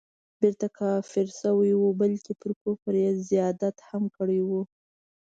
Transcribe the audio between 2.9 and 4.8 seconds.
یې زیادت هم کړی وو.